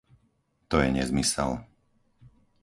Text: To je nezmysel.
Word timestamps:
To 0.69 0.75
je 0.83 0.89
nezmysel. 0.97 1.51